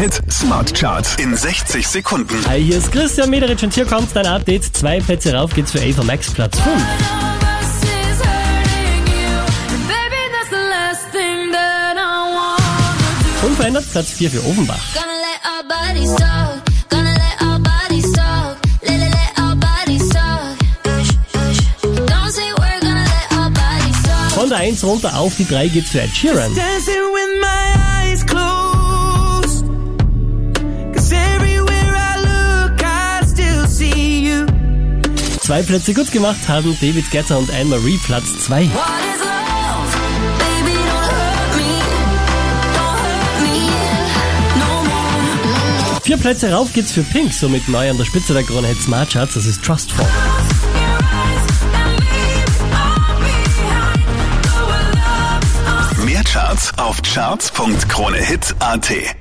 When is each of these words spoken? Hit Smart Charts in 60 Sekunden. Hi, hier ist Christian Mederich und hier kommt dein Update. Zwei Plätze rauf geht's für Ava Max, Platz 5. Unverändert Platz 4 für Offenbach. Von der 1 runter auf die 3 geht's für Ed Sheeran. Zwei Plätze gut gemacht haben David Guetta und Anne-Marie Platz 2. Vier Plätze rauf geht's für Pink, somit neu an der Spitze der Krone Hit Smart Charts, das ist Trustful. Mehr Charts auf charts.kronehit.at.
Hit 0.00 0.18
Smart 0.30 0.72
Charts 0.74 1.16
in 1.16 1.36
60 1.36 1.86
Sekunden. 1.86 2.42
Hi, 2.48 2.58
hier 2.58 2.78
ist 2.78 2.90
Christian 2.90 3.28
Mederich 3.28 3.62
und 3.62 3.74
hier 3.74 3.84
kommt 3.84 4.08
dein 4.16 4.24
Update. 4.24 4.64
Zwei 4.74 4.98
Plätze 4.98 5.34
rauf 5.34 5.52
geht's 5.52 5.72
für 5.72 5.80
Ava 5.82 6.02
Max, 6.04 6.30
Platz 6.30 6.58
5. 6.58 6.74
Unverändert 13.42 13.84
Platz 13.92 14.08
4 14.12 14.30
für 14.30 14.38
Offenbach. 14.38 14.80
Von 24.30 24.48
der 24.48 24.58
1 24.60 24.82
runter 24.82 25.18
auf 25.18 25.36
die 25.36 25.46
3 25.46 25.68
geht's 25.68 25.90
für 25.90 26.00
Ed 26.00 26.16
Sheeran. 26.16 26.56
Zwei 35.50 35.64
Plätze 35.64 35.94
gut 35.94 36.12
gemacht 36.12 36.46
haben 36.46 36.78
David 36.80 37.10
Guetta 37.10 37.34
und 37.34 37.50
Anne-Marie 37.50 37.98
Platz 38.04 38.38
2. 38.38 38.70
Vier 46.04 46.16
Plätze 46.18 46.52
rauf 46.52 46.72
geht's 46.72 46.92
für 46.92 47.02
Pink, 47.02 47.32
somit 47.32 47.68
neu 47.68 47.90
an 47.90 47.98
der 47.98 48.04
Spitze 48.04 48.32
der 48.32 48.44
Krone 48.44 48.68
Hit 48.68 48.80
Smart 48.80 49.10
Charts, 49.10 49.34
das 49.34 49.46
ist 49.46 49.64
Trustful. 49.64 50.06
Mehr 56.04 56.22
Charts 56.22 56.78
auf 56.78 57.02
charts.kronehit.at. 57.02 59.19